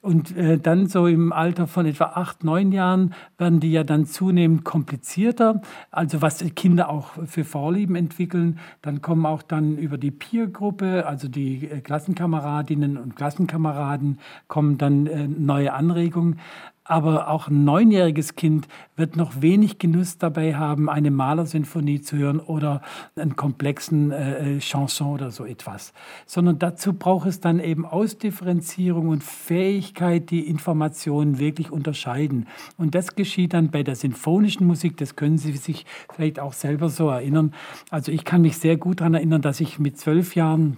Und 0.03 0.37
äh, 0.37 0.59
dann 0.59 0.87
so 0.87 1.07
im 1.07 1.33
Alter 1.33 1.65
von 1.65 1.87
etwa 1.87 2.05
acht, 2.05 2.43
neun 2.43 2.71
Jahren 2.71 3.15
werden 3.39 3.59
die 3.59 3.71
ja 3.71 3.83
dann 3.83 4.05
zunehmend 4.05 4.63
komplizierter, 4.63 5.61
also 5.89 6.21
was 6.21 6.45
Kinder 6.55 6.89
auch 6.89 7.13
für 7.25 7.43
Vorlieben 7.43 7.95
entwickeln. 7.95 8.59
Dann 8.83 9.01
kommen 9.01 9.25
auch 9.25 9.41
dann 9.41 9.77
über 9.77 9.97
die 9.97 10.11
Peer-Gruppe, 10.11 11.07
also 11.07 11.27
die 11.27 11.67
äh, 11.67 11.81
Klassenkameradinnen 11.81 12.97
und 12.97 13.15
Klassenkameraden, 13.15 14.19
kommen 14.47 14.77
dann 14.77 15.07
äh, 15.07 15.27
neue 15.27 15.73
Anregungen 15.73 16.39
aber 16.87 17.29
auch 17.29 17.49
ein 17.49 17.63
neunjähriges 17.63 18.35
Kind 18.35 18.67
wird 18.95 19.15
noch 19.15 19.41
wenig 19.41 19.77
Genuss 19.77 20.17
dabei 20.17 20.55
haben, 20.55 20.89
eine 20.89 21.11
Malersinfonie 21.11 22.01
zu 22.01 22.17
hören 22.17 22.39
oder 22.39 22.81
einen 23.15 23.35
komplexen 23.35 24.11
äh, 24.11 24.55
äh, 24.55 24.59
Chanson 24.59 25.13
oder 25.13 25.31
so 25.31 25.45
etwas. 25.45 25.93
Sondern 26.25 26.59
dazu 26.59 26.93
braucht 26.93 27.27
es 27.27 27.39
dann 27.39 27.59
eben 27.59 27.85
Ausdifferenzierung 27.85 29.09
und 29.09 29.23
Fähigkeit, 29.23 30.29
die 30.29 30.47
Informationen 30.47 31.39
wirklich 31.39 31.71
unterscheiden. 31.71 32.47
Und 32.77 32.95
das 32.95 33.15
geschieht 33.15 33.53
dann 33.53 33.69
bei 33.69 33.83
der 33.83 33.95
sinfonischen 33.95 34.65
Musik, 34.65 34.97
das 34.97 35.15
können 35.15 35.37
Sie 35.37 35.51
sich 35.57 35.85
vielleicht 36.13 36.39
auch 36.39 36.53
selber 36.53 36.89
so 36.89 37.09
erinnern. 37.09 37.53
Also 37.89 38.11
ich 38.11 38.23
kann 38.23 38.41
mich 38.41 38.57
sehr 38.57 38.77
gut 38.77 39.01
daran 39.01 39.13
erinnern, 39.13 39.41
dass 39.41 39.59
ich 39.59 39.79
mit 39.79 39.97
zwölf 39.97 40.35
Jahren 40.35 40.77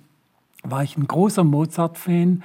war 0.63 0.83
ich 0.83 0.97
ein 0.97 1.07
großer 1.07 1.43
Mozart-Fan 1.43 2.43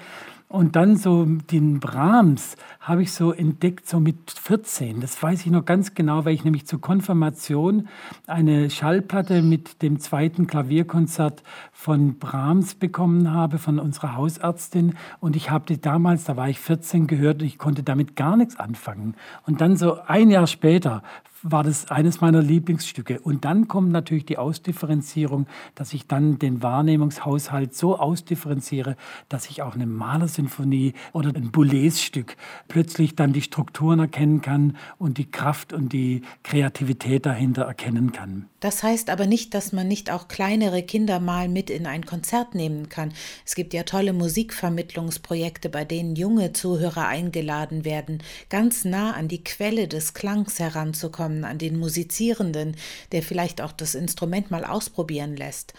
und 0.55 0.77
dann 0.77 0.97
so 0.97 1.25
den 1.25 1.81
Brahms 1.81 2.57
habe 2.79 3.03
ich 3.03 3.13
so 3.13 3.33
entdeckt, 3.33 3.89
so 3.89 3.99
mit 3.99 4.31
14. 4.31 5.01
Das 5.01 5.21
weiß 5.21 5.41
ich 5.41 5.51
noch 5.51 5.65
ganz 5.65 5.95
genau, 5.95 6.25
weil 6.25 6.35
ich 6.35 6.45
nämlich 6.45 6.67
zur 6.67 6.81
Konfirmation 6.81 7.89
eine 8.29 8.71
Schallplatte 8.71 9.43
mit 9.43 9.83
dem 9.83 9.99
zweiten 9.99 10.47
Klavierkonzert 10.47 11.43
von 11.85 12.19
Brahms 12.19 12.77
bekommen 12.77 13.31
habe, 13.31 13.59
von 13.59 13.79
unserer 13.79 14.17
Hausärztin. 14.17 14.95
Und 15.21 15.37
ich 15.37 15.51
habe 15.51 15.67
die 15.67 15.79
damals, 15.79 16.25
da 16.25 16.35
war 16.35 16.49
ich 16.49 16.59
14, 16.59 17.07
gehört 17.07 17.43
und 17.43 17.47
ich 17.47 17.59
konnte 17.59 17.83
damit 17.83 18.17
gar 18.17 18.39
nichts 18.39 18.59
anfangen. 18.59 19.17
Und 19.47 19.61
dann 19.61 19.77
so 19.77 19.99
ein 20.07 20.31
Jahr 20.31 20.47
später 20.47 21.03
war 21.45 21.63
das 21.63 21.91
eines 21.91 22.23
meiner 22.23 22.41
Lieblingsstücke. 22.41 23.21
Und 23.21 23.45
dann 23.45 23.69
kommt 23.69 23.93
natürlich 23.93 24.25
die 24.25 24.39
Ausdifferenzierung, 24.39 25.47
dass 25.75 25.93
ich 25.93 26.07
dann 26.07 26.39
den 26.39 26.63
Wahrnehmungshaushalt 26.63 27.75
so 27.75 27.99
ausdifferenziere, 27.99 28.97
dass 29.29 29.51
ich 29.51 29.61
auch 29.61 29.75
eine 29.75 29.87
Malersinfonie 29.87 30.95
oder 31.13 31.35
ein 31.35 31.53
Boulez-Stück 31.53 32.37
plötzlich 32.67 33.15
dann 33.15 33.35
die 33.35 33.43
Strukturen 33.43 33.99
erkennen 34.01 34.41
kann 34.41 34.77
und 34.97 35.19
die 35.19 35.31
Kraft 35.31 35.75
und 35.75 35.93
die 35.93 36.23
Kreativität 36.43 37.27
dahinter 37.27 37.65
erkennen 37.65 38.13
kann. 38.13 38.47
Das 38.61 38.83
heißt 38.83 39.11
aber 39.11 39.27
nicht, 39.27 39.53
dass 39.53 39.75
man 39.75 39.87
nicht 39.87 40.11
auch 40.11 40.29
kleinere 40.29 40.83
Kinder 40.83 41.21
mal 41.21 41.51
mit 41.51 41.69
in 41.75 41.87
ein 41.87 42.07
Konzert 42.07 42.55
nehmen 42.55 42.89
kann. 42.89 43.13
Es 43.45 43.55
gibt 43.55 43.75
ja 43.75 43.83
tolle 43.83 44.13
Musikvermittlungsprojekte, 44.13 45.69
bei 45.69 45.85
denen 45.85 46.17
junge 46.17 46.53
Zuhörer 46.53 47.07
eingeladen 47.07 47.85
werden, 47.85 48.23
ganz 48.49 48.85
nah 48.85 49.13
an 49.13 49.29
die 49.29 49.45
Quelle 49.45 49.89
des 49.89 50.15
Klangs 50.15 50.59
heranzukommen, 50.59 51.45
an 51.45 51.59
den 51.59 51.79
Musizierenden, 51.79 52.77
der 53.13 53.23
vielleicht 53.23 53.61
auch 53.61 53.73
das 53.73 53.95
Instrument 53.95 54.51
mal 54.51 54.65
ausprobieren 54.65 55.37
lässt. 55.37 55.75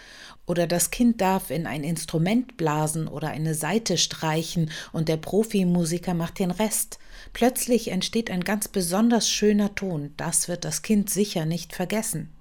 Oder 0.46 0.68
das 0.68 0.90
Kind 0.90 1.20
darf 1.20 1.50
in 1.50 1.66
ein 1.66 1.82
Instrument 1.82 2.56
blasen 2.56 3.08
oder 3.08 3.28
eine 3.28 3.54
Saite 3.54 3.98
streichen 3.98 4.70
und 4.92 5.08
der 5.08 5.16
Profimusiker 5.16 6.14
macht 6.14 6.38
den 6.38 6.52
Rest. 6.52 6.98
Plötzlich 7.32 7.90
entsteht 7.90 8.30
ein 8.30 8.44
ganz 8.44 8.68
besonders 8.68 9.28
schöner 9.28 9.74
Ton, 9.74 10.12
das 10.16 10.48
wird 10.48 10.64
das 10.64 10.82
Kind 10.82 11.10
sicher 11.10 11.46
nicht 11.46 11.74
vergessen. 11.74 12.35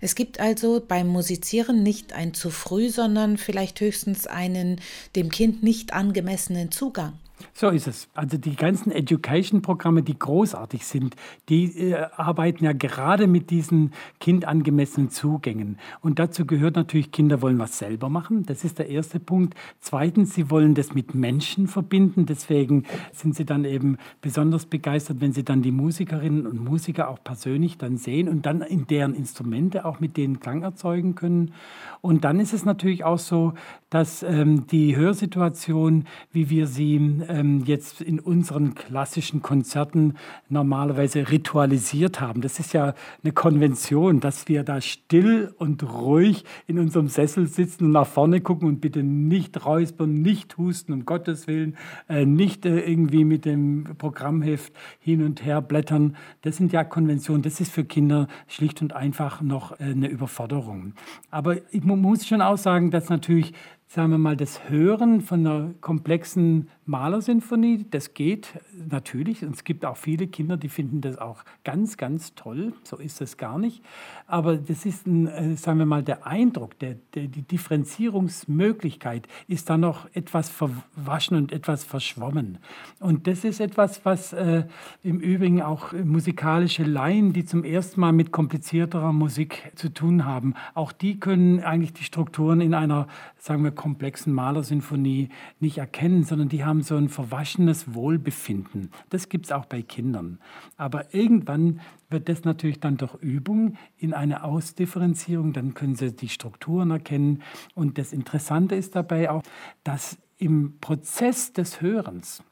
Es 0.00 0.14
gibt 0.14 0.40
also 0.40 0.82
beim 0.86 1.08
Musizieren 1.08 1.82
nicht 1.82 2.12
ein 2.12 2.34
zu 2.34 2.50
früh, 2.50 2.90
sondern 2.90 3.38
vielleicht 3.38 3.80
höchstens 3.80 4.26
einen 4.26 4.80
dem 5.16 5.30
Kind 5.30 5.62
nicht 5.62 5.92
angemessenen 5.92 6.70
Zugang. 6.70 7.14
So 7.52 7.68
ist 7.68 7.86
es. 7.86 8.08
Also 8.14 8.36
die 8.36 8.56
ganzen 8.56 8.90
Education-Programme, 8.90 10.02
die 10.02 10.18
großartig 10.18 10.86
sind, 10.86 11.16
die 11.48 11.90
äh, 11.90 12.06
arbeiten 12.16 12.64
ja 12.64 12.72
gerade 12.72 13.26
mit 13.26 13.50
diesen 13.50 13.92
kindangemessenen 14.20 15.10
Zugängen. 15.10 15.78
Und 16.00 16.18
dazu 16.18 16.46
gehört 16.46 16.76
natürlich, 16.76 17.12
Kinder 17.12 17.42
wollen 17.42 17.58
was 17.58 17.78
selber 17.78 18.08
machen. 18.08 18.44
Das 18.46 18.64
ist 18.64 18.78
der 18.78 18.88
erste 18.88 19.20
Punkt. 19.20 19.54
Zweitens, 19.80 20.34
sie 20.34 20.50
wollen 20.50 20.74
das 20.74 20.94
mit 20.94 21.14
Menschen 21.14 21.66
verbinden. 21.66 22.26
Deswegen 22.26 22.84
sind 23.12 23.34
sie 23.34 23.44
dann 23.44 23.64
eben 23.64 23.98
besonders 24.20 24.66
begeistert, 24.66 25.20
wenn 25.20 25.32
sie 25.32 25.44
dann 25.44 25.62
die 25.62 25.72
Musikerinnen 25.72 26.46
und 26.46 26.64
Musiker 26.64 27.08
auch 27.08 27.22
persönlich 27.22 27.78
dann 27.78 27.96
sehen 27.96 28.28
und 28.28 28.46
dann 28.46 28.62
in 28.62 28.86
deren 28.86 29.14
Instrumente 29.14 29.84
auch 29.84 30.00
mit 30.00 30.16
denen 30.16 30.40
Klang 30.40 30.62
erzeugen 30.62 31.14
können. 31.14 31.52
Und 32.00 32.24
dann 32.24 32.38
ist 32.38 32.52
es 32.52 32.64
natürlich 32.64 33.04
auch 33.04 33.18
so, 33.18 33.54
dass 33.90 34.22
ähm, 34.24 34.66
die 34.66 34.96
Hörsituation, 34.96 36.04
wie 36.32 36.50
wir 36.50 36.66
sie 36.66 36.96
ähm, 37.28 37.64
jetzt 37.66 38.00
in 38.00 38.20
unseren 38.20 38.74
klassischen 38.74 39.42
Konzerten 39.42 40.14
normalerweise 40.48 41.30
ritualisiert 41.30 42.20
haben. 42.20 42.40
Das 42.40 42.58
ist 42.58 42.72
ja 42.72 42.94
eine 43.22 43.32
Konvention, 43.32 44.20
dass 44.20 44.48
wir 44.48 44.62
da 44.62 44.80
still 44.80 45.54
und 45.58 45.82
ruhig 45.82 46.44
in 46.66 46.78
unserem 46.78 47.08
Sessel 47.08 47.46
sitzen 47.46 47.86
und 47.86 47.92
nach 47.92 48.06
vorne 48.06 48.40
gucken 48.40 48.68
und 48.68 48.80
bitte 48.80 49.02
nicht 49.02 49.64
räuspern, 49.64 50.22
nicht 50.22 50.58
husten, 50.58 50.92
um 50.92 51.04
Gottes 51.04 51.46
Willen, 51.46 51.76
äh, 52.08 52.24
nicht 52.24 52.66
äh, 52.66 52.80
irgendwie 52.80 53.24
mit 53.24 53.44
dem 53.44 53.84
Programmheft 53.98 54.72
hin 54.98 55.24
und 55.24 55.44
her 55.44 55.62
blättern. 55.62 56.16
Das 56.42 56.56
sind 56.56 56.72
ja 56.72 56.84
Konventionen. 56.84 57.42
Das 57.42 57.60
ist 57.60 57.72
für 57.72 57.84
Kinder 57.84 58.28
schlicht 58.48 58.82
und 58.82 58.94
einfach 58.94 59.40
noch 59.40 59.72
äh, 59.80 59.84
eine 59.84 60.08
Überforderung. 60.08 60.94
Aber 61.30 61.56
ich 61.72 61.82
muss 61.84 62.26
schon 62.26 62.40
auch 62.40 62.58
sagen, 62.58 62.90
dass 62.90 63.08
natürlich 63.08 63.52
sagen 63.94 64.10
wir 64.10 64.18
mal, 64.18 64.36
das 64.36 64.68
Hören 64.68 65.20
von 65.20 65.46
einer 65.46 65.74
komplexen 65.80 66.68
Malersinfonie, 66.86 67.86
das 67.90 68.12
geht 68.12 68.60
natürlich. 68.88 69.44
Und 69.44 69.54
es 69.54 69.64
gibt 69.64 69.84
auch 69.84 69.96
viele 69.96 70.26
Kinder, 70.26 70.56
die 70.56 70.68
finden 70.68 71.00
das 71.00 71.18
auch 71.18 71.44
ganz, 71.64 71.96
ganz 71.96 72.34
toll. 72.34 72.74
So 72.82 72.96
ist 72.98 73.20
es 73.20 73.36
gar 73.36 73.58
nicht. 73.58 73.82
Aber 74.26 74.56
das 74.56 74.84
ist, 74.84 75.06
ein, 75.06 75.26
äh, 75.26 75.56
sagen 75.56 75.78
wir 75.78 75.86
mal, 75.86 76.02
der 76.02 76.26
Eindruck, 76.26 76.78
der, 76.78 76.96
der, 77.14 77.26
die 77.28 77.42
Differenzierungsmöglichkeit 77.42 79.28
ist 79.48 79.70
da 79.70 79.78
noch 79.78 80.06
etwas 80.14 80.50
verwaschen 80.50 81.36
und 81.36 81.52
etwas 81.52 81.84
verschwommen. 81.84 82.58
Und 83.00 83.26
das 83.26 83.44
ist 83.44 83.60
etwas, 83.60 84.04
was 84.04 84.32
äh, 84.32 84.64
im 85.02 85.20
Übrigen 85.20 85.62
auch 85.62 85.92
musikalische 85.92 86.84
Laien, 86.84 87.32
die 87.32 87.44
zum 87.44 87.64
ersten 87.64 88.00
Mal 88.00 88.12
mit 88.12 88.30
komplizierterer 88.30 89.12
Musik 89.12 89.72
zu 89.74 89.88
tun 89.88 90.24
haben, 90.24 90.54
auch 90.74 90.92
die 90.92 91.18
können 91.18 91.60
eigentlich 91.60 91.92
die 91.94 92.04
Strukturen 92.04 92.60
in 92.60 92.74
einer, 92.74 93.08
sagen 93.38 93.64
wir, 93.64 93.70
komplexen 93.70 94.32
Malersinfonie 94.32 95.30
nicht 95.60 95.78
erkennen, 95.78 96.24
sondern 96.24 96.48
die 96.48 96.64
haben 96.64 96.73
so 96.82 96.96
ein 96.96 97.08
verwaschenes 97.08 97.94
Wohlbefinden. 97.94 98.90
Das 99.10 99.28
gibt 99.28 99.46
es 99.46 99.52
auch 99.52 99.66
bei 99.66 99.82
Kindern. 99.82 100.38
Aber 100.76 101.14
irgendwann 101.14 101.80
wird 102.10 102.28
das 102.28 102.44
natürlich 102.44 102.80
dann 102.80 102.96
durch 102.96 103.14
Übung 103.16 103.76
in 103.96 104.14
eine 104.14 104.44
Ausdifferenzierung, 104.44 105.52
dann 105.52 105.74
können 105.74 105.96
sie 105.96 106.12
die 106.12 106.28
Strukturen 106.28 106.90
erkennen. 106.90 107.42
Und 107.74 107.98
das 107.98 108.12
Interessante 108.12 108.74
ist 108.74 108.96
dabei 108.96 109.30
auch, 109.30 109.42
dass 109.82 110.16
im 110.38 110.78
Prozess 110.80 111.52
des 111.52 111.80
Hörens 111.80 112.42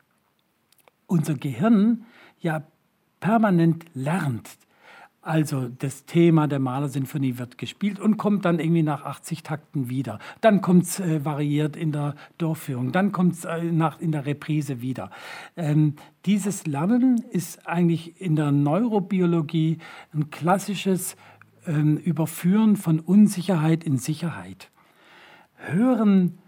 unser 1.07 1.35
Gehirn 1.35 2.05
ja 2.41 2.63
permanent 3.21 3.85
lernt. 3.95 4.49
Also 5.25 5.69
das 5.69 6.05
Thema 6.05 6.49
der 6.49 6.59
Malersinfonie 6.59 7.39
wird 7.39 7.57
gespielt 7.57 8.01
und 8.01 8.17
kommt 8.17 8.45
dann 8.45 8.59
irgendwie 8.59 8.83
nach 8.83 9.05
80 9.05 9.45
Takten 9.45 9.89
wieder. 9.89 10.19
Dann 10.41 10.61
kommt 10.61 10.83
es 10.83 10.99
äh, 10.99 11.25
variiert 11.25 11.77
in 11.77 11.93
der 11.93 12.17
Durchführung, 12.39 12.91
dann 12.91 13.13
kommt 13.13 13.35
es 13.35 13.45
äh, 13.45 13.59
in 13.59 14.13
der 14.13 14.27
Reprise 14.27 14.83
wieder. 14.83 15.11
Ähm, 15.57 15.95
dieses 16.27 16.67
Lernen 16.67 17.23
ist 17.31 17.69
eigentlich 17.69 18.21
in 18.21 18.35
der 18.35 18.51
Neurobiologie 18.51 19.79
ein 20.13 20.31
klassisches 20.31 21.17
ähm, 21.69 21.99
Überführen 21.99 22.75
von 22.75 22.99
Unsicherheit 22.99 23.85
in 23.85 23.99
Sicherheit. 23.99 24.73
Hören 25.55 26.39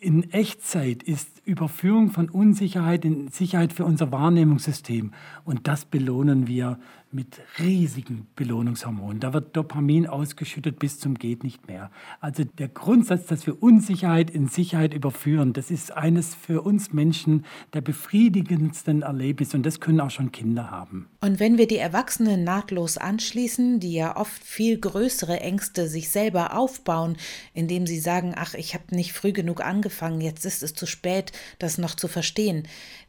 in 0.00 0.30
Echtzeit 0.30 1.02
ist 1.02 1.42
Überführung 1.44 2.10
von 2.10 2.28
Unsicherheit 2.28 3.04
in 3.04 3.28
Sicherheit 3.28 3.72
für 3.72 3.84
unser 3.84 4.12
Wahrnehmungssystem. 4.12 5.12
Und 5.44 5.66
das 5.66 5.84
belohnen 5.84 6.46
wir 6.46 6.78
mit 7.16 7.40
riesigen 7.58 8.26
Belohnungshormonen. 8.36 9.20
Da 9.20 9.32
wird 9.32 9.56
Dopamin 9.56 10.06
ausgeschüttet 10.06 10.78
bis 10.78 11.00
zum 11.00 11.14
geht 11.14 11.44
nicht 11.44 11.66
mehr. 11.66 11.90
Also 12.20 12.44
der 12.44 12.68
Grundsatz, 12.68 13.24
dass 13.26 13.46
wir 13.46 13.62
Unsicherheit 13.62 14.30
in 14.30 14.48
Sicherheit 14.48 14.92
überführen, 14.92 15.54
das 15.54 15.70
ist 15.70 15.96
eines 15.96 16.34
für 16.34 16.60
uns 16.60 16.92
Menschen 16.92 17.46
der 17.72 17.80
befriedigendsten 17.80 19.00
Erlebnisse 19.00 19.56
und 19.56 19.64
das 19.64 19.80
können 19.80 20.00
auch 20.00 20.10
schon 20.10 20.30
Kinder 20.30 20.70
haben. 20.70 21.08
Und 21.22 21.40
wenn 21.40 21.56
wir 21.56 21.66
die 21.66 21.78
Erwachsenen 21.78 22.44
nahtlos 22.44 22.98
anschließen, 22.98 23.80
die 23.80 23.94
ja 23.94 24.16
oft 24.16 24.44
viel 24.44 24.78
größere 24.78 25.40
Ängste 25.40 25.88
sich 25.88 26.10
selber 26.10 26.54
aufbauen, 26.54 27.16
indem 27.54 27.86
sie 27.86 27.98
sagen, 27.98 28.34
ach, 28.36 28.52
ich 28.52 28.74
habe 28.74 28.94
nicht 28.94 29.14
früh 29.14 29.32
genug 29.32 29.64
angefangen, 29.64 30.20
jetzt 30.20 30.44
ist 30.44 30.62
es 30.62 30.74
zu 30.74 30.84
spät, 30.84 31.32
das 31.58 31.78
noch 31.78 31.94
zu 31.94 32.08
verstehen, 32.08 32.68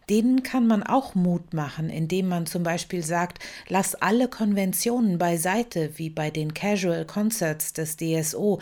denen 0.09 0.43
kann 0.43 0.67
man 0.67 0.83
auch 0.83 1.15
Mut 1.15 1.53
machen, 1.53 1.89
indem 1.89 2.29
man 2.29 2.45
zum 2.45 2.63
Beispiel 2.63 3.03
sagt, 3.03 3.39
lass 3.67 3.95
alle 3.95 4.27
Konventionen 4.27 5.17
beiseite, 5.17 5.91
wie 5.97 6.09
bei 6.09 6.29
den 6.29 6.53
Casual 6.53 7.05
Concerts 7.05 7.73
des 7.73 7.97
DSO, 7.97 8.59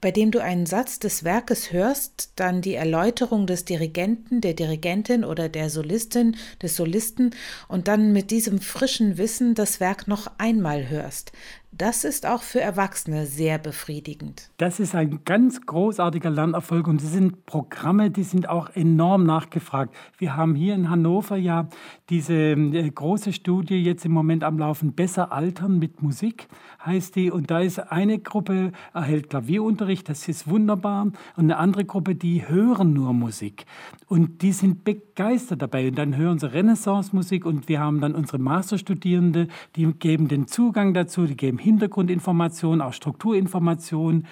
bei 0.00 0.10
dem 0.10 0.30
du 0.30 0.42
einen 0.42 0.66
Satz 0.66 0.98
des 0.98 1.24
Werkes 1.24 1.72
hörst, 1.72 2.32
dann 2.36 2.62
die 2.62 2.74
Erläuterung 2.74 3.46
des 3.46 3.66
Dirigenten, 3.66 4.40
der 4.40 4.54
Dirigentin 4.54 5.24
oder 5.24 5.48
der 5.48 5.68
Solistin, 5.68 6.36
des 6.62 6.76
Solisten 6.76 7.34
und 7.68 7.86
dann 7.86 8.12
mit 8.12 8.30
diesem 8.30 8.60
frischen 8.60 9.18
Wissen 9.18 9.54
das 9.54 9.78
Werk 9.78 10.08
noch 10.08 10.30
einmal 10.38 10.88
hörst. 10.88 11.32
Das 11.72 12.04
ist 12.04 12.26
auch 12.26 12.42
für 12.42 12.60
Erwachsene 12.60 13.26
sehr 13.26 13.58
befriedigend. 13.58 14.50
Das 14.56 14.80
ist 14.80 14.94
ein 14.96 15.20
ganz 15.24 15.60
großartiger 15.60 16.28
Lernerfolg 16.28 16.88
und 16.88 17.00
es 17.00 17.12
sind 17.12 17.46
Programme, 17.46 18.10
die 18.10 18.24
sind 18.24 18.48
auch 18.48 18.70
enorm 18.74 19.24
nachgefragt. 19.24 19.94
Wir 20.18 20.36
haben 20.36 20.56
hier 20.56 20.74
in 20.74 20.90
Hannover 20.90 21.36
ja 21.36 21.68
diese 22.08 22.34
äh, 22.34 22.90
große 22.90 23.32
Studie 23.32 23.76
jetzt 23.76 24.04
im 24.04 24.10
Moment 24.12 24.42
am 24.42 24.58
Laufen, 24.58 24.94
Besser 24.94 25.32
altern 25.32 25.78
mit 25.78 26.02
Musik 26.02 26.48
heißt 26.84 27.14
die. 27.16 27.30
Und 27.30 27.50
da 27.50 27.60
ist 27.60 27.78
eine 27.78 28.18
Gruppe, 28.18 28.72
erhält 28.92 29.30
Klavierunterricht, 29.30 30.08
das 30.08 30.28
ist 30.28 30.48
wunderbar. 30.48 31.04
Und 31.36 31.44
eine 31.44 31.58
andere 31.58 31.84
Gruppe, 31.84 32.14
die 32.14 32.48
hören 32.48 32.92
nur 32.92 33.12
Musik. 33.12 33.64
Und 34.08 34.42
die 34.42 34.52
sind 34.52 34.84
begeistert 34.84 35.62
dabei. 35.62 35.88
Und 35.88 35.96
dann 35.96 36.16
hören 36.16 36.38
sie 36.38 36.52
Renaissance-Musik 36.52 37.44
und 37.46 37.68
wir 37.68 37.80
haben 37.80 38.00
dann 38.00 38.14
unsere 38.14 38.38
Masterstudierende, 38.38 39.48
die 39.76 39.86
geben 39.86 40.28
den 40.28 40.46
Zugang 40.46 40.94
dazu, 40.94 41.26
die 41.26 41.36
geben 41.36 41.58
Hintergrundinformationen, 41.60 42.80
auch 42.80 42.92
Strukturinformationen. 42.92 44.26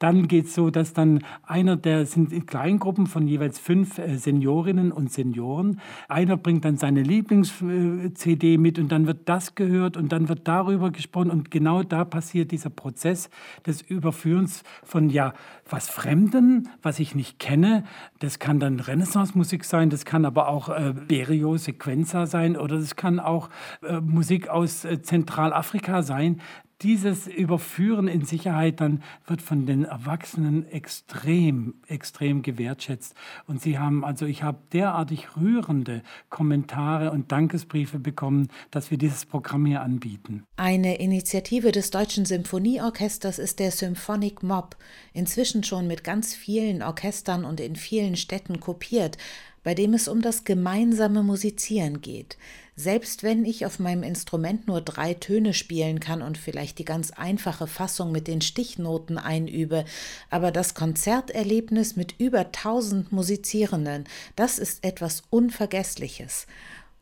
Dann 0.00 0.26
geht 0.26 0.46
es 0.46 0.54
so, 0.54 0.70
dass 0.70 0.92
dann 0.92 1.24
einer 1.44 1.76
der 1.76 2.04
sind 2.04 2.32
in 2.32 2.46
Kleingruppen 2.46 3.06
von 3.06 3.28
jeweils 3.28 3.60
fünf 3.60 3.98
äh, 3.98 4.16
Seniorinnen 4.16 4.90
und 4.90 5.12
Senioren. 5.12 5.80
Einer 6.08 6.36
bringt 6.36 6.64
dann 6.64 6.76
seine 6.76 7.02
Lieblings-CD 7.02 8.58
mit 8.58 8.80
und 8.80 8.90
dann 8.90 9.06
wird 9.06 9.28
das 9.28 9.54
gehört 9.54 9.96
und 9.96 10.10
dann 10.10 10.28
wird 10.28 10.48
darüber 10.48 10.90
gesprochen 10.90 11.30
und 11.30 11.52
genau 11.52 11.84
da 11.84 12.04
passiert 12.04 12.50
dieser 12.50 12.70
Prozess 12.70 13.30
des 13.66 13.82
Überführens 13.82 14.64
von 14.82 15.10
ja 15.10 15.32
was 15.70 15.88
Fremden, 15.88 16.68
was 16.82 16.98
ich 16.98 17.14
nicht 17.14 17.38
kenne. 17.38 17.84
Das 18.18 18.40
kann 18.40 18.58
dann 18.58 18.80
Renaissance-Musik 18.80 19.64
sein, 19.64 19.90
das 19.90 20.04
kann 20.04 20.24
aber 20.24 20.48
auch 20.48 20.70
äh, 20.70 20.92
Berio 21.06 21.56
Sequenza 21.56 22.26
sein 22.26 22.56
oder 22.56 22.78
das 22.78 22.96
kann 22.96 23.20
auch 23.20 23.48
äh, 23.82 24.00
Musik 24.00 24.48
aus 24.48 24.84
äh, 24.84 25.00
Zentralafrika 25.00 26.02
sein 26.02 26.40
dieses 26.82 27.26
Überführen 27.26 28.08
in 28.08 28.24
Sicherheit 28.24 28.80
dann 28.80 29.02
wird 29.26 29.40
von 29.40 29.64
den 29.64 29.83
Erwachsenen 29.84 30.66
extrem, 30.68 31.74
extrem 31.86 32.42
gewertschätzt. 32.42 33.14
Und 33.46 33.60
sie 33.60 33.78
haben, 33.78 34.04
also 34.04 34.26
ich 34.26 34.42
habe 34.42 34.58
derartig 34.72 35.36
rührende 35.36 36.02
Kommentare 36.30 37.10
und 37.10 37.32
Dankesbriefe 37.32 37.98
bekommen, 37.98 38.48
dass 38.70 38.90
wir 38.90 38.98
dieses 38.98 39.26
Programm 39.26 39.66
hier 39.66 39.82
anbieten. 39.82 40.44
Eine 40.56 40.96
Initiative 40.98 41.72
des 41.72 41.90
Deutschen 41.90 42.24
Symphonieorchesters 42.24 43.38
ist 43.38 43.58
der 43.58 43.70
Symphonic 43.70 44.42
Mob, 44.42 44.76
inzwischen 45.12 45.64
schon 45.64 45.86
mit 45.86 46.04
ganz 46.04 46.34
vielen 46.34 46.82
Orchestern 46.82 47.44
und 47.44 47.60
in 47.60 47.76
vielen 47.76 48.16
Städten 48.16 48.60
kopiert 48.60 49.18
bei 49.64 49.74
dem 49.74 49.94
es 49.94 50.06
um 50.06 50.22
das 50.22 50.44
gemeinsame 50.44 51.24
Musizieren 51.24 52.00
geht. 52.00 52.36
Selbst 52.76 53.22
wenn 53.22 53.44
ich 53.44 53.66
auf 53.66 53.78
meinem 53.78 54.02
Instrument 54.02 54.66
nur 54.66 54.80
drei 54.80 55.14
Töne 55.14 55.54
spielen 55.54 56.00
kann 56.00 56.22
und 56.22 56.38
vielleicht 56.38 56.78
die 56.78 56.84
ganz 56.84 57.10
einfache 57.10 57.66
Fassung 57.66 58.12
mit 58.12 58.28
den 58.28 58.40
Stichnoten 58.40 59.16
einübe, 59.16 59.84
aber 60.28 60.50
das 60.50 60.74
Konzerterlebnis 60.74 61.96
mit 61.96 62.14
über 62.18 62.52
tausend 62.52 63.10
Musizierenden, 63.10 64.04
das 64.36 64.58
ist 64.58 64.84
etwas 64.84 65.22
Unvergessliches. 65.30 66.46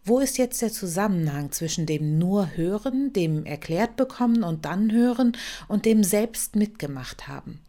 Wo 0.05 0.19
ist 0.19 0.37
jetzt 0.37 0.61
der 0.63 0.73
Zusammenhang 0.73 1.53
zwischen 1.53 1.87
dem 1.87 2.19
nur 2.19 2.57
Hören, 2.57 3.13
dem 3.13 3.47
erklärt 3.47 3.97
bekommen 3.97 4.43
und 4.43 4.65
dann 4.65 4.91
hören 4.91 5.37
und 5.69 5.85
dem 5.85 6.03
selbst 6.03 6.57
mitgemacht 6.57 7.29
haben? 7.29 7.61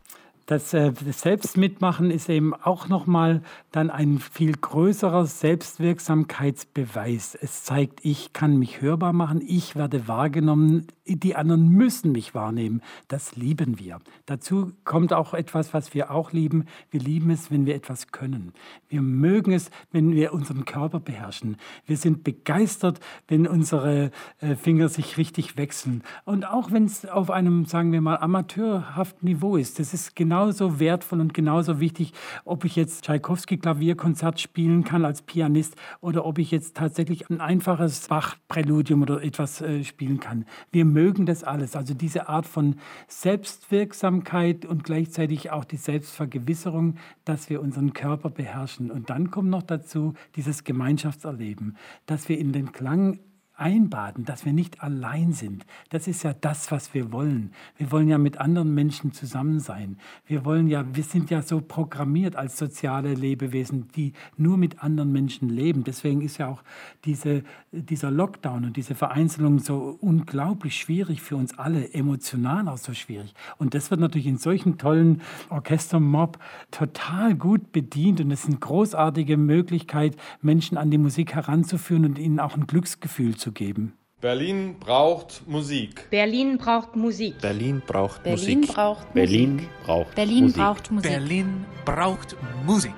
Das, 0.46 0.74
äh, 0.74 0.92
das 0.92 1.22
Selbstmitmachen 1.22 2.12
ist 2.12 2.28
eben 2.30 2.54
auch 2.54 2.90
nochmal 2.90 3.42
dann 3.72 3.90
ein 3.90 4.20
viel 4.20 4.52
größerer 4.52 5.26
Selbstwirksamkeitsbeweis. 5.26 7.36
Es 7.36 7.64
zeigt, 7.64 8.04
ich 8.04 8.34
kann 8.34 8.58
mich 8.58 8.82
hörbar 8.82 9.14
machen, 9.14 9.42
ich 9.46 9.78
werde 9.78 10.08
wahrgenommen, 10.08 10.88
die 11.06 11.36
anderen 11.36 11.70
müssen 11.70 12.12
mich 12.12 12.36
wahrnehmen. 12.36 12.82
Das 13.08 13.36
lieben 13.36 13.80
wir. 13.80 14.00
Dazu 14.26 14.72
kommt 14.86 15.14
auch 15.14 15.34
etwas, 15.34 15.74
was 15.74 15.94
wir 15.94 16.12
auch 16.12 16.32
lieben. 16.32 16.66
Wir 16.92 17.00
lieben 17.00 17.30
es, 17.30 17.52
wenn 17.52 17.66
wir 17.66 17.76
etwas 17.76 18.12
können. 18.12 18.54
Wir 18.90 19.02
mögen 19.02 19.54
es, 19.54 19.70
wenn 19.92 20.14
wir 20.14 20.34
unseren 20.34 20.66
Körper 20.66 21.00
beherrschen. 21.00 21.58
Wir 21.86 21.98
sind 21.98 22.24
begeistert, 22.24 23.00
wenn 23.28 23.48
unsere 23.48 24.12
äh, 24.40 24.56
Finger 24.56 24.90
sich 24.90 25.18
richtig 25.18 25.58
wechseln. 25.58 26.04
Und 26.26 26.46
auch 26.46 26.72
wenn 26.72 26.86
es 26.86 27.06
auf 27.06 27.32
einem, 27.32 27.66
sagen 27.66 27.92
wir 27.92 28.02
mal, 28.02 28.18
amateurhaften 28.18 29.28
Niveau 29.28 29.58
ist. 29.58 29.80
Das 29.80 29.94
ist 29.94 30.16
genauso 30.34 30.80
wertvoll 30.80 31.22
und 31.22 31.36
genauso 31.36 31.80
wichtig, 31.80 32.12
ob 32.44 32.66
ich 32.66 32.76
jetzt 32.76 33.06
Tschaikowski-Klavierkonzert 33.06 34.40
spielen 34.40 34.84
kann 34.84 35.06
als 35.06 35.22
Pianist 35.22 35.76
oder 36.02 36.26
ob 36.26 36.40
ich 36.40 36.50
jetzt 36.50 36.76
tatsächlich 36.76 37.30
ein 37.30 37.40
einfaches 37.40 38.08
Bach-Präludium 38.08 39.04
oder 39.04 39.22
etwas 39.22 39.62
äh, 39.62 39.84
spielen 39.84 40.20
kann. 40.20 40.46
Wir 40.72 40.86
mögen 40.86 41.28
das 41.28 41.44
alles. 41.44 41.76
Also 41.76 41.94
diese 41.94 42.30
Art 42.30 42.48
von 42.48 42.78
Selbstwirksamkeit 43.08 44.66
und 44.66 44.84
gleichzeitig 44.84 45.52
auch 45.52 45.66
die 45.66 45.78
Selbstvergewisserung, 45.78 46.96
dass 47.26 47.52
wir 47.52 47.62
unseren 47.62 47.94
Körper 47.94 48.32
beherrschen. 48.32 48.90
Und 48.90 49.12
dann 49.12 49.30
kommt 49.30 49.52
noch 49.52 49.62
dazu 49.62 50.16
dieses 50.36 50.64
Gemeinschaftserleben, 50.64 51.78
dass 52.08 52.28
wir 52.28 52.40
in 52.40 52.54
den 52.54 52.72
Klang 52.72 53.20
einbaden, 53.64 54.26
dass 54.26 54.44
wir 54.44 54.52
nicht 54.52 54.84
allein 54.84 55.32
sind. 55.32 55.66
Das 55.90 56.10
ist 56.10 56.24
ja 56.24 56.34
das, 56.34 56.70
was 56.70 56.94
wir 56.94 57.14
wollen. 57.14 57.54
Wir 57.78 57.92
wollen 57.92 58.10
ja 58.10 58.18
mit 58.18 58.38
anderen 58.38 58.74
Menschen 58.74 59.14
zusammen 59.14 59.62
sein. 59.62 59.98
Wir 60.28 60.44
wollen 60.44 60.68
ja, 60.68 60.84
wir 60.94 61.04
sind 61.04 61.30
ja 61.30 61.42
so 61.42 61.62
programmiert 61.62 62.36
als 62.36 62.58
soziale 62.58 63.14
Lebewesen, 63.14 63.88
die 63.96 64.12
nur 64.36 64.58
mit 64.58 64.84
anderen 64.84 65.14
Menschen 65.14 65.48
leben. 65.48 65.86
Deswegen 65.86 66.22
ist 66.22 66.40
ja 66.40 66.50
auch 66.50 66.62
diese, 67.06 67.44
dieser 67.72 68.12
Lockdown 68.12 68.66
und 68.66 68.76
diese 68.76 68.96
Vereinzelung 68.96 69.60
so 69.60 69.98
unglaublich 70.02 70.76
schwierig 70.76 71.22
für 71.22 71.38
uns 71.38 71.58
alle, 71.58 71.94
emotional 71.94 72.68
auch 72.68 72.78
so 72.78 72.94
schwierig. 72.94 73.34
Und 73.58 73.76
das 73.76 73.92
wird 73.92 74.02
natürlich 74.02 74.28
in 74.28 74.38
solchen 74.38 74.78
tollen 74.78 75.22
Orchestermob 75.50 76.38
total 76.70 77.34
gut 77.34 77.72
bedient 77.72 78.20
und 78.20 78.30
es 78.30 78.42
ist 78.42 78.50
eine 78.50 78.58
großartige 78.58 79.38
Möglichkeit, 79.38 80.18
Menschen 80.42 80.78
an 80.78 80.92
die 80.92 80.98
Musik 80.98 81.34
heranzuführen 81.34 82.04
und 82.04 82.20
ihnen 82.20 82.42
auch 82.42 82.58
ein 82.58 82.68
Glücksgefühl 82.68 83.38
zu 83.38 83.53
geben. 83.54 83.94
Berlin 84.22 84.78
braucht 84.80 85.44
Musik. 85.48 86.10
Berlin 86.10 86.58
braucht 86.58 86.96
Musik. 86.96 87.42
Berlin 87.42 87.82
braucht 87.86 88.24
Berlin 88.24 88.60
Musik. 88.62 88.74
braucht 88.74 89.14
Berlin 89.14 89.54
Musik. 89.56 89.70
braucht 89.84 90.16
Berlin 90.16 90.44
Musik. 90.44 90.58
braucht 90.58 90.92
Musik. 90.92 91.12
Berlin 91.12 91.66
braucht 91.84 92.36
Musik. 92.66 92.94